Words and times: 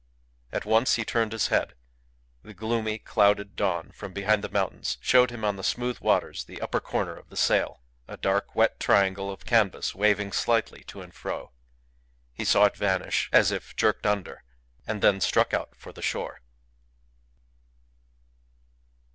At 0.51 0.65
once 0.65 0.95
he 0.95 1.05
turned 1.05 1.31
his 1.31 1.49
head. 1.49 1.75
The 2.41 2.55
gloomy, 2.55 2.97
clouded 2.97 3.55
dawn 3.55 3.91
from 3.91 4.13
behind 4.13 4.43
the 4.43 4.49
mountains 4.49 4.97
showed 4.99 5.29
him 5.29 5.45
on 5.45 5.57
the 5.57 5.63
smooth 5.63 5.99
waters 5.99 6.43
the 6.45 6.59
upper 6.59 6.79
corner 6.79 7.15
of 7.15 7.29
the 7.29 7.37
sail, 7.37 7.83
a 8.07 8.17
dark 8.17 8.55
wet 8.55 8.79
triangle 8.79 9.29
of 9.31 9.45
canvas 9.45 9.93
waving 9.93 10.31
slightly 10.31 10.83
to 10.85 11.01
and 11.03 11.13
fro. 11.13 11.51
He 12.33 12.45
saw 12.45 12.65
it 12.65 12.75
vanish, 12.77 13.29
as 13.31 13.51
if 13.51 13.75
jerked 13.75 14.07
under, 14.07 14.43
and 14.87 15.03
then 15.03 15.21
struck 15.21 15.53
out 15.53 15.75
for 15.75 15.93
the 15.93 16.01
shore. 16.01 16.41